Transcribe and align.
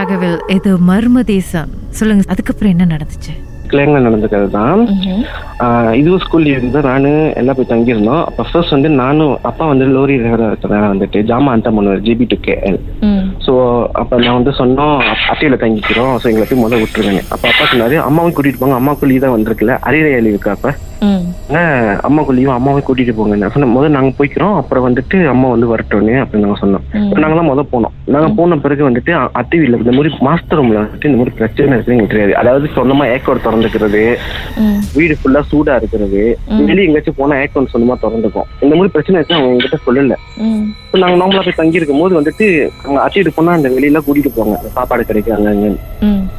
ராகவில் 0.00 0.36
இது 0.56 0.70
மர்ம 0.88 1.22
தேசம் 1.30 1.70
சொல்லுங்க 1.98 2.22
அதுக்கப்புறம் 2.32 2.72
என்ன 2.74 2.84
நடந்துச்சு? 2.92 3.32
கிளைங்கள் 3.70 4.04
நடந்துக்கிறது 4.06 4.50
தான் 4.58 4.80
இதுவும் 6.00 6.22
ஸ்கூல் 6.24 6.46
இருந்து 6.52 6.78
நானு 6.88 7.10
எல்லாம் 7.40 7.56
போய் 7.58 7.70
தங்கியிருந்தோம். 7.72 8.22
அப்போ 8.28 8.42
ஃபர்ஸ்ட் 8.50 8.74
வந்து 8.76 8.90
நானும் 9.02 9.34
அப்பா 9.50 9.64
வந்து 9.72 9.86
லோரி 9.96 10.14
டிரைவராக 10.22 10.88
வந்துட்டு 10.94 11.20
ஜாமா 11.30 11.52
அண்டா 11.56 11.72
பண்ணுவார் 11.76 12.02
ஜிபி 12.06 12.26
டு 12.32 12.38
கேஎல் 12.46 12.78
ஸோ 13.50 13.54
அப்போ 14.00 14.14
நான் 14.22 14.36
வந்து 14.38 14.52
சொன்னோம் 14.58 14.98
அட்டையில் 15.30 15.60
தங்கிக்கிறோம். 15.62 16.12
ஸோ 16.20 16.26
எங்களை 16.30 16.44
போய் 16.48 16.60
முதல்ல 16.62 16.82
விட்டுருவேன் 16.82 17.24
அப்போ 17.34 17.46
அப்பா 17.50 17.64
சொன்னாரு 17.70 17.96
அம்மாவும் 18.08 18.34
கூட்டிட்டு 18.36 18.60
போங்க. 18.60 18.76
அம்மாவுக்கு 18.80 19.08
லீவ் 19.10 19.24
தான் 19.24 19.34
வந்திருக்குல்ல. 19.34 19.74
அரியரையாளி 19.88 20.30
இருக்கா 20.32 20.50
அப்போ? 20.56 20.70
அம்மாவுக்கு 22.08 22.34
லீவ் 22.36 22.50
அம்மாவை 22.56 22.80
கூட்டிட்டு 22.88 23.14
போங்க. 23.18 23.36
நான் 23.40 23.52
சொன்னேன் 23.54 23.72
முதல்ல 23.76 23.94
நாங்கள் 23.96 24.16
போய்க்கிறோம். 24.18 24.54
அப்புறம் 24.60 24.84
வந்துட்டு 24.86 25.16
அம்மா 25.32 25.48
வந்து 25.54 25.70
வரட்டோன்னு 25.72 26.14
அப்படின்னு 26.22 26.44
நாங்கள் 26.46 26.62
சொன்னோம். 26.62 26.84
நாங்கள் 27.22 27.40
தான் 27.40 27.50
முதல் 27.52 27.70
போனோம். 27.72 27.94
நாங்கள் 28.16 28.34
போன 28.38 28.58
பிறகு 28.66 28.84
வந்துட்டு 28.88 29.14
அத்தை 29.40 29.58
வீட்டில் 29.60 29.80
இந்த 29.84 29.94
மாதிரி 29.96 30.12
மாஸ்டர் 30.28 30.60
ரூம்ல 30.60 30.78
வந்துட்டு 30.82 31.10
இந்த 31.10 31.20
மாதிரி 31.20 31.34
பிரச்சனை 31.40 31.78
எங்களுக்கு 31.78 32.12
தெரியாது. 32.14 32.36
அதாவது 32.42 32.68
சொந்தமா 32.76 33.06
ஏக்கோர் 33.14 33.44
திறந்துக்கிறது 33.46 34.04
வீடு 34.98 35.16
ஃபுல்லா 35.22 35.42
சூடா 35.52 35.74
இருக்கிறது. 35.82 36.22
வெளியே 36.68 36.86
எங்கேயாச்சும் 36.88 37.18
போனா 37.22 37.40
ஏக்கோன் 37.46 37.72
சொந்தமா 37.74 37.96
திறந்துக்கும். 38.04 38.48
இந்த 38.66 38.72
மாதிரி 38.76 38.94
பிரச்சனை 38.96 39.18
இருக்கு 39.20 39.38
அவங்க 39.38 39.52
எங்கிட்ட 39.56 39.80
சொல்லல. 39.88 40.20
இப்போ 41.00 41.08
நாங்கள் 41.08 41.22
நார்மலாக 41.22 41.44
போய் 41.46 41.60
தங்கி 41.60 41.78
இருக்கும் 41.78 42.00
போது 42.02 42.14
வந்துட்டு 42.18 42.46
அங்கே 42.84 42.98
அட்டிட்டு 43.04 43.30
போனா 43.36 43.52
அந்த 43.58 43.68
வெளியில 43.76 43.98
கூட்டிட்டு 44.06 44.30
போவாங்க. 44.36 44.56
சாப்பாடு 44.76 45.08
கிடைக்காங்க 45.10 45.76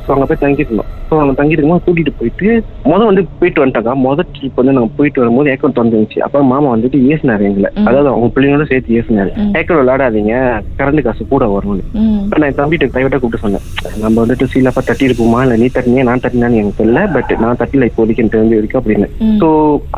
ஸோ 0.05 0.09
அங்கே 0.13 0.25
போய் 0.29 0.41
தங்கிருந்தோம் 0.43 0.89
ஸோ 1.09 1.15
அங்கே 1.21 1.33
தங்கி 1.39 1.55
இருக்கும்போது 1.55 1.83
கூட்டிட்டு 1.85 2.11
போயிட்டு 2.19 2.47
முதல் 2.89 3.07
வந்து 3.09 3.23
போயிட்டு 3.39 3.61
வந்துட்டாங்க 3.61 3.93
முதல் 4.05 4.29
ட்ரிப் 4.35 4.59
வந்து 4.59 4.73
நாங்கள் 4.75 4.93
போயிட்டு 4.97 5.21
வரும்போது 5.21 5.49
ஏக்கன் 5.53 5.75
திறந்துச்சு 5.77 6.19
அப்போ 6.25 6.39
மாமா 6.51 6.67
வந்துட்டு 6.73 6.97
ஏசினாரு 7.13 7.43
எங்களை. 7.49 7.69
அதாவது 7.87 8.09
அவங்க 8.11 8.27
பிள்ளைங்களோட 8.35 8.67
சேர்த்து 8.71 8.97
ஏசினாரு. 8.99 9.31
ஏக்கன் 9.59 9.79
விளையாடாதீங்க. 9.81 10.35
கரண்ட் 10.79 11.03
காசு 11.07 11.27
கூட 11.33 11.47
வரும்னு 11.55 11.83
நான் 12.43 12.57
தம்பிட்டு 12.59 12.91
பிரைவேட்டா 12.93 13.19
கூப்பிட்டு 13.19 13.43
சொன்னேன். 13.45 13.65
நம்ம 14.03 14.15
வந்துட்டு 14.23 14.47
சீலாப்பா 14.53 14.83
தட்டி 14.89 15.07
இருப்போமா 15.09 15.41
இல்லை 15.45 15.57
நீ 15.63 15.67
தட்டினியா? 15.77 16.05
நான் 16.09 16.23
தட்டினான்னு 16.25 16.61
எனக்கு 16.61 16.79
தெரியல. 16.81 17.03
பட் 17.17 17.33
நான் 17.43 17.59
தட்டில 17.63 17.89
இப்போதைக்கு 17.91 18.29
தெரிஞ்ச 18.37 18.55
வரைக்கும் 18.59 18.81
அப்படின்னு. 18.81 19.09
ஸோ 19.43 19.49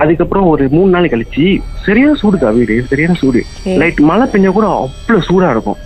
அதுக்கப்புறம் 0.03 0.49
ஒரு 0.53 0.65
மூணு 0.77 0.91
நாள் 0.95 1.11
கழிச்சு 1.15 1.45
சரியான 1.87 2.17
சூடுக்கா 2.23 2.49
வீடு. 2.57 2.77
சரியான 2.93 3.17
சூடு. 3.21 3.43
லைட் 3.83 4.01
மழை 4.11 4.27
பெஞ்சா 4.33 4.52
கூட 4.55 4.67
அவ்வளவு 4.77 5.27
சூடா 5.27 5.49
இருக்கும். 5.55 5.79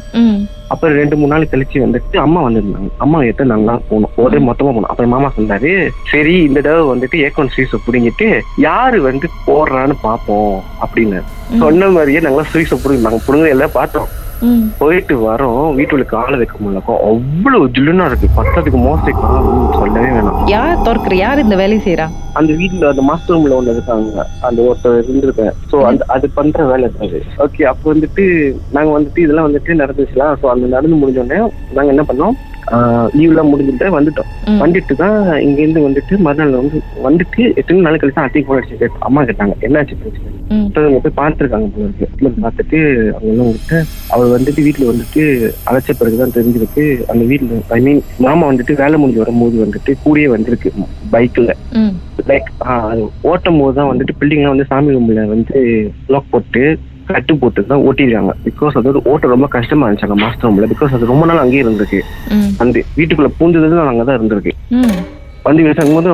அப்புறம் 0.74 0.96
ரெண்டு 1.00 1.16
மூணு 1.20 1.32
நாள் 1.34 1.52
கழிச்சு 1.52 1.78
வந்துட்டு 1.84 2.18
அம்மா 2.24 2.40
வந்திருந்தாங்க. 2.46 2.90
அம்மா 3.04 3.18
எடுத்து 3.28 3.50
நாங்களாம் 3.52 3.86
போனோம். 3.90 4.14
ஒரே 4.24 4.40
மொத்தமா 4.48 4.72
போனோம். 4.76 4.92
அப்புறம் 4.92 5.14
மாமா 5.16 5.30
சொன்னாரு 5.38 5.72
சரி 6.12 6.36
இந்த 6.48 6.60
தடவை 6.66 6.86
வந்துட்டு 6.92 7.22
ஏக்கோன் 7.28 7.52
ஸ்வீஸை 7.56 7.80
பிடிங்கிட்டு 7.86 8.28
யாரு 8.68 9.00
வந்து 9.10 9.30
போடுறான்னு 9.48 9.98
பாப்போம் 10.08 10.56
அப்படின்னு 10.86 11.20
சொன்ன 11.64 11.90
மாதிரியே 11.98 12.24
நாங்களாம் 12.26 12.52
ஸ்வீஸை 12.54 12.80
பிடிங்க 12.84 13.08
நாங்க 13.08 13.22
பிடுங்க 13.28 13.48
எல்லாம் 13.56 13.78
பார்த்தோம். 13.80 14.10
போயிட்டு 14.80 15.16
வரோம் 15.28 15.68
வீட்டுல 15.78 16.04
காலை 16.14 16.36
வைக்க 16.40 16.56
முடியலக்கோ 16.60 16.96
அவ்வளவு 17.10 17.66
ஜில்லுனா 17.76 18.06
இருக்கு. 18.10 18.28
பத்ததுக்கு 18.40 18.80
மோசைக்கா 18.88 19.30
சொல்லவே 19.80 20.10
வேணாம். 20.16 20.42
யார் 20.54 20.84
திறக்கிற 20.88 21.16
யார் 21.22 21.44
இந்த 21.46 21.56
வேலையை 21.62 21.82
செய்யறா 21.86 22.08
அந்த 22.40 22.52
வீட்டுல 22.60 22.90
அந்த 22.94 23.04
மாஸ்டர் 23.10 23.36
ரூம்ல 23.36 23.58
ஒண்ணு 23.60 23.74
இருக்காங்க. 23.76 24.26
அந்த 24.48 24.60
ஒருத்தர் 24.68 25.00
இருந்திருக்கேன் 25.02 25.56
சோ 25.72 25.78
அந்த 25.90 26.04
அது 26.16 26.28
பண்ற 26.38 26.66
வேலை 26.72 26.84
இருக்காது 26.88 27.20
ஓகே 27.46 27.64
அப்ப 27.72 27.94
வந்துட்டு 27.94 28.26
நாங்க 28.76 28.92
வந்துட்டு 28.98 29.24
இதெல்லாம் 29.26 29.50
வந்துட்டு 29.50 29.82
நடந்துச்சுலாம் 29.84 30.36
சோ 30.42 30.48
அந்த 30.56 30.68
நடந்து 30.76 31.02
முடிஞ்ச 31.02 31.24
உடனே 31.24 31.40
நாங்க 31.78 31.90
என்ன 31.96 32.06
பண்ணோம்? 32.12 32.38
லீவ் 33.18 33.32
எல்லாம் 33.34 33.52
முடிஞ்சுட்டு 33.52 33.88
வந்துட்டோம். 33.98 34.32
வந்துட்டு 34.64 34.94
தான் 35.02 35.18
இங்க 35.46 35.60
இருந்து 35.64 35.84
வந்துட்டு 35.86 36.14
மறுநாள் 36.26 36.58
வந்து 36.60 36.80
வந்துட்டு 37.06 37.42
எத்தனை 37.60 37.80
நாள் 37.86 38.00
கழிச்சு 38.02 38.22
அத்தை 38.24 38.42
போன் 38.48 38.60
அடிச்சு 38.60 38.90
அம்மா 39.08 39.22
கேட்டாங்க. 39.30 39.56
என்னாச்சு 39.68 39.98
பிரச்சனை? 40.02 40.34
அவங்க 40.82 41.00
போய் 41.06 41.18
பார்த்துருக்காங்க 41.22 41.68
போல 41.76 41.88
இருக்கு. 41.88 42.08
பார்த்துட்டு 42.46 42.80
அவங்க 43.16 43.32
எல்லாம் 43.34 43.50
வந்துட்டு 43.52 43.80
அவர் 44.16 44.34
வந்துட்டு 44.36 44.66
வீட்டுல 44.68 44.90
வந்துட்டு 44.92 45.24
அழைச்ச 45.70 45.96
பிறகுதான் 46.02 46.36
தெரிஞ்சிருக்கு. 46.38 46.86
அந்த 47.14 47.24
வீட்டுல 47.32 47.62
ஐ 47.78 47.80
மீன் 47.88 48.02
மாமா 48.26 48.44
வந்துட்டு 48.52 48.76
வேலை 48.84 48.98
முடிஞ்சு 49.04 49.24
வரும்போது 49.24 49.58
வந்துட்டு 49.66 49.94
கூடயே 50.04 50.28
வந்திருக்கு 50.36 50.72
பைக்ல 51.16 51.56
லைக் 52.32 52.48
ஓட்டும் 53.32 53.60
போது 53.62 53.76
தான் 53.80 53.92
வந்துட்டு 53.92 54.18
பில்டிங்லாம் 54.20 54.56
வந்து 54.56 54.70
சாமி 54.72 54.94
ரூம்ல 54.96 55.26
வந்து 55.34 55.58
லாக் 56.14 56.32
போட்டு 56.32 56.64
கட்டு 57.10 57.34
போட்டு 57.42 57.62
தான் 57.72 57.84
ஓட்டிருக்காங்க 57.88 58.34
பிகாஸ் 58.48 58.78
அது 58.80 59.04
ஓட்ட 59.12 59.34
ரொம்ப 59.36 59.48
கஷ்டமா 59.58 59.86
இருந்துச்சு 59.86 60.08
அங்க 60.08 60.20
மாஸ்டர் 60.24 60.48
ரூம்ல 60.48 60.72
பிகாஸ் 60.74 60.96
அது 60.98 61.12
ரொம்ப 61.14 61.26
நாள் 61.30 61.44
அங்கேயே 61.44 61.64
இருந்திருக்கு. 61.66 62.02
அந்த 62.64 62.84
வீட்டுக்குள்ள 62.98 63.32
பூந்தது 63.40 63.86
அங்கதான் 63.92 64.18
இருந்திருக்கு. 64.20 64.54
வண்டி 65.46 65.64
வச்சாங்க 65.66 65.94
போது 65.98 66.14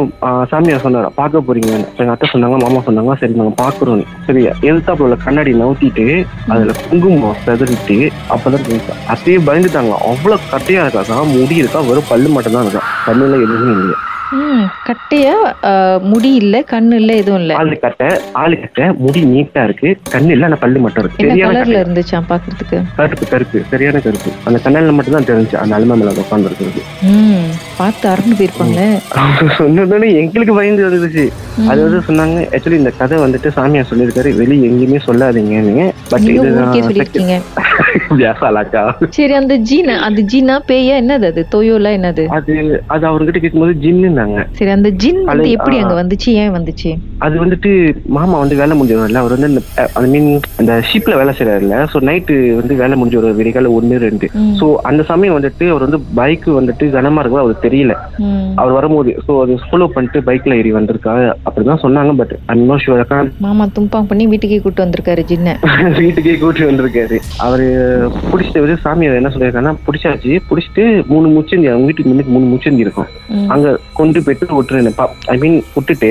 சாமியார் 0.50 0.84
சொன்னார் 0.84 1.08
பார்க்க 1.20 1.40
போறீங்கன்னு. 1.46 1.88
எங்க 2.02 2.12
அத்தை 2.14 2.28
சொன்னாங்க 2.32 2.58
மாமா 2.64 2.80
சொன்னாங்க 2.88 3.16
சரி 3.22 3.38
நாங்க 3.40 3.54
பாக்குறோம் 3.62 4.04
சரி 4.28 4.42
எதிர்த்தாப்புல 4.68 5.08
உள்ள 5.08 5.18
கண்ணாடி 5.26 5.52
நவுத்திட்டு 5.62 6.06
அதுல 6.54 6.74
குங்குமம் 6.90 7.40
செதறிட்டு 7.46 7.98
அப்பதான் 8.36 8.68
அத்தையே 9.14 9.38
பயந்துட்டாங்க. 9.50 9.94
அவ்வளவு 10.12 10.50
கட்டையா 10.54 10.84
இருக்காக்கா 10.86 11.18
முடி 11.36 11.62
இருக்கா 11.64 11.82
வெறும் 11.90 12.10
பல்லு 12.12 12.36
மட்டும் 12.36 12.58
தான் 12.58 12.66
இருக்கா. 12.68 12.84
கண்ணுல 13.08 13.40
எதுவுமே 13.46 13.74
இல்லையா. 13.78 14.00
கட்டையா 14.88 15.34
முடி 16.04 16.32
இல்ல 16.36 16.56
கண்ணு 16.72 16.96
இல்ல 17.02 17.12
எதுவும் 17.22 17.40
இல்ல. 17.42 17.54
ஆளு 17.62 17.76
கட்டை 17.84 18.08
ஆளு 18.42 18.56
கட்டை 18.64 18.86
முடி 19.04 19.22
நீட்டா 19.32 19.64
இருக்கு. 19.68 19.90
கண்ணு 20.14 20.32
இல்ல 20.36 20.48
ஆனா 20.48 20.58
பல்லு 20.64 20.80
மட்டும் 20.86 21.04
இருக்கு. 21.04 21.22
என்ன 21.26 21.38
கலர்ல 21.46 21.82
இருந்துச்சா 21.84 22.20
பாக்குறதுக்கு? 22.32 22.78
கருப்பு 22.98 23.26
கருப்பு. 23.34 23.60
சரியான 23.72 24.02
கருப்பு. 24.06 24.32
அந்த 24.48 24.60
கண்ணால 24.66 24.96
மட்டும் 24.98 25.18
தான் 25.18 25.30
தெரிஞ்சு 25.30 25.58
அந்த 25.64 25.78
அலுமை 25.78 25.98
மேல 26.02 26.14
உட்கார்ந்து 26.16 26.50
இருக்கிறது 26.52 26.82
பார்த்து 27.80 28.06
அருண்டு 28.14 28.38
போயிருப்பாங்களே. 28.40 28.88
சொன்னதோட 29.58 30.02
எங்களுக்கு 30.24 30.54
பயந்து 30.58 30.86
வந்துருச்சு 30.88 31.26
அது 31.72 31.80
வந்து 31.86 32.00
சொன்னாங்க 32.08 32.38
ஆக்சுவலி 32.54 32.80
இந்த 32.82 32.92
கதை 33.00 33.18
வந்துட்டு 33.24 33.50
சாமியார் 33.58 33.90
சொல்லியிருக்காரு. 33.92 34.30
வெளியே 34.42 34.68
எங்கேயுமே 34.70 35.00
சொல்லாதீங்கன்னு. 35.08 35.86
பட் 36.12 36.28
சொல்லிருக்கீங்க 38.14 38.22
வியாசாலாக்கா 38.22 38.84
சரி 39.18 39.34
அந்த 39.34 39.56
ஜீனா 39.70 39.96
அந்த 40.08 40.22
ஜீனா 40.32 40.56
பேயா? 40.70 40.96
என்னது 41.02 41.26
அது? 41.32 41.42
தொயோல 41.54 41.92
என்னது? 41.98 42.24
அது 42.38 42.54
அது 42.88 43.04
அவர்கிட்ட 43.10 43.40
கேட்கும்போது 43.40 43.74
ஜின்னுனாங்க. 43.84 44.38
சரி 44.60 44.72
அந்த 44.72 44.90
ஜின் 45.04 45.22
வந்து 45.24 45.50
எப்படி 45.58 45.78
அங்க 45.78 45.96
வந்துச்சு? 46.02 46.30
ஏன் 46.36 46.54
வந்துச்சு? 46.58 46.92
அது 47.20 47.36
வந்துட்டு 47.40 47.72
மாமா 48.16 48.38
வந்து 48.40 48.56
வேலை 48.56 48.74
முடிஞ்சவர்ல 48.78 49.22
அவர் 49.24 49.36
வந்து 49.36 49.62
ஐ 49.98 50.08
மீன் 50.14 50.30
அந்த 50.60 50.74
ஷிப்ல 50.90 51.16
வேலை 51.16 51.34
செய்யறாருல 51.34 51.78
சோ 51.94 52.00
நைட்டு 52.10 52.36
வந்து 52.60 52.74
வேலை 52.76 52.96
முடிஞ்ச 53.00 53.18
ஒரு 53.22 53.32
விடிகால 53.40 53.72
ஒன்னு 53.78 53.98
ரெண்டு. 54.00 54.28
சோ 54.60 54.68
அந்த 54.84 55.04
சமயம் 55.04 55.38
வந்துட்டு 55.38 55.66
அவர் 55.72 55.86
வந்து 55.88 56.00
பைக் 56.16 56.48
வந்துட்டு 56.60 56.86
கனமா 56.96 57.22
இருக்கும் 57.22 57.44
அவருக்கு 57.44 57.68
தெரியல. 57.68 57.94
அவர் 58.58 58.78
வரும்போது 58.78 59.12
சோ 59.28 59.34
அது 59.44 59.54
ஃபாலோ 59.64 59.88
பண்ணிட்டு 59.96 60.22
பைக்ல 60.28 60.60
ஏறி 60.62 60.72
வந்திருக்கா? 60.72 61.14
அப்படிதான் 61.48 61.84
சொன்னாங்க 61.86 62.14
பட் 62.14 62.34
அன்னோ 62.54 62.78
ஷுவரக்கா 62.84 63.20
மாமா 63.46 63.66
தும்பாங் 63.78 64.10
பண்ணி 64.12 64.26
வீட்டுக்கே 64.28 64.60
கூட்டு 64.60 64.84
வந்திருக்காரு 64.86 65.24
ஜின்ன. 65.32 65.50
வீட்டுக்கே 66.00 66.36
கூட்டு 66.38 66.70
வந்திருக்காரு. 66.70 67.18
அவரு 67.46 67.68
பிடிச்சிட்டு 68.30 68.64
வந்து 68.64 68.78
சாமியார் 68.86 69.20
என்ன 69.20 69.32
சொல்லியிருக்காருன்னா 69.34 69.74
பிடிச்சாச்சு 69.86 70.32
பிடிச்சிட்டு 70.50 70.84
மூணு 71.12 71.28
முச்சந்தி 71.36 71.70
அவங்க 71.72 71.88
வீட்டுக்கு 71.90 72.12
முன்னுக்கு 72.12 72.34
மூணு 72.36 72.48
முச்சந்தி 72.54 72.86
இருக்கும். 72.86 73.10
அங்க 73.54 73.76
கொண்டு 74.00 74.24
போயிட்டு 74.26 74.58
விட்டுருந்தேன் 74.60 75.12
ஐ 75.34 75.38
மீன் 75.44 75.58
விட்டுட்டு 75.76 76.10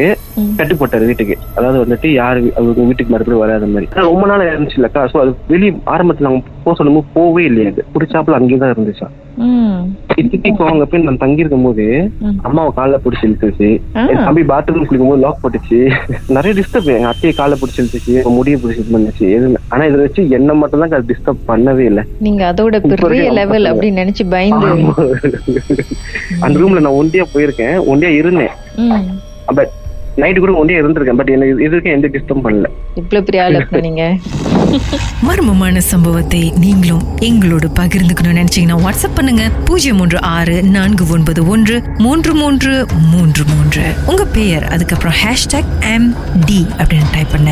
கட்டு 0.58 0.74
போட்டாரு 0.80 1.08
வீட்டுக்கு. 1.10 1.36
அதாவது 1.56 1.78
வந்துட்டு 1.84 2.10
யாரு 2.20 2.40
அவங்க 2.58 2.86
வீட்டுக்கு 2.90 3.14
மறுபடியும் 3.14 3.44
வராத 3.44 3.68
மாதிரி. 3.74 3.88
ரொம்ப 4.10 4.26
நாள் 4.30 4.48
இருந்துச்சு 4.52 4.78
இல்லக்கா. 4.80 5.02
சோ 5.12 5.18
அது 5.24 5.32
வெளியே 5.52 5.72
ஆரம்பத்துல 5.94 6.30
அவங்க 6.30 6.44
போக 6.64 6.74
சொல்லும் 6.78 7.12
போவே 7.16 7.44
இல்லையா 7.50 7.72
அது. 7.72 7.84
பிடிச்சாப்புல 7.96 8.38
அங்கேயே 8.40 8.60
தான் 8.62 8.74
இருந்துச்சா 8.74 9.08
இப்போ 10.20 10.64
அவங்க 10.68 10.84
போய் 10.90 11.04
நான் 11.06 11.20
தங்கி 11.22 11.42
இருக்கும் 11.42 11.66
போது 11.66 11.84
அம்மாவை 12.48 12.70
கால 12.78 12.98
பிடிச்சி 13.04 13.24
இழுத்துச்சு. 13.28 13.68
என் 14.10 14.22
தம்பி 14.26 14.42
பாத்ரூம் 14.50 14.86
குளிக்கும் 14.88 15.10
போது 15.12 15.22
லாக் 15.24 15.40
போட்டுச்சு. 15.42 15.78
நிறைய 16.36 16.52
டிஸ்டர்ப் 16.58 16.90
எங்க 16.96 17.10
அத்தையை 17.12 17.32
கால 17.40 17.56
பிடிச்சி 17.60 17.80
இழுத்துச்சு 17.82 18.14
முடிய 18.38 18.56
பிடிச்சி 18.62 18.84
பண்ணுச்சு 18.94 19.26
எது 19.36 19.48
ஆனா 19.72 19.82
இதை 19.90 19.98
வச்சு 20.04 20.22
என்ன 20.38 20.54
மட்டும் 20.60 20.82
தான் 20.84 21.08
டிஸ்டர்ப் 21.10 21.44
பண்ணவே 21.50 21.84
இல்லை. 21.90 22.04
நீங்க 22.26 22.42
அதோட 22.52 22.80
பெரிய 22.92 23.28
லெவல் 23.40 23.70
அப்படின்னு 23.72 24.02
நினைச்சு 24.04 24.26
பயந்து. 24.34 24.72
அந்த 26.44 26.54
ரூம்ல 26.62 26.84
நான் 26.86 27.00
ஒண்டியா 27.02 27.26
போயிருக்கேன். 27.34 27.76
ஒண்டியா 27.92 28.12
இருந்தேன். 28.20 28.54
பட் 29.58 29.72
நைட்டு 30.16 30.38
கூட 30.38 30.64
ஒண்டியா 30.64 30.78
இருந்திருக்கேன் 30.82 31.18
பட் 31.20 31.28
எனக்கு 31.28 31.64
இது 31.64 31.70
வரைக்கும் 31.74 31.94
எந்த 31.94 32.08
டிஸ்டர்ப் 32.08 32.44
பண்ணல. 32.46 32.68
இவ்வளவு 32.94 33.26
பெரிய 33.28 33.44
ஆள் 33.44 33.80
நீங்க? 33.80 34.16
மர்மமான 35.28 35.78
சம்பவத்தை 35.78 36.52
நீங்களும் 36.56 37.02
எங்களோடு 37.18 37.68
பகிர்ந்துக்கணும்னு 37.80 38.36
நினைச்சீங்கன்னா 38.40 38.76
வாட்ஸ்அப் 38.86 39.14
பண்ணுங்க. 39.14 39.50
பூஜ்ஜியம் 39.64 39.96
மூன்று 39.96 40.20
ஆறு 40.20 40.62
நான்கு 40.62 41.04
ஒன்பது 41.08 41.46
ஒன்று 41.46 41.82
மூன்று 41.98 42.34
மூன்று 42.34 42.86
மூன்று 43.12 43.44
மூன்று. 43.44 43.84
உங்க 44.06 44.24
பெயர் 44.24 44.64
அதுக்கப்புறம் 44.64 45.18
ஹேஷ்டாக் 45.24 45.72
எம் 45.94 46.14
டி 46.46 46.66
அப்படின்னு 46.76 47.12
டைப் 47.12 47.32
பண்ண. 47.32 47.51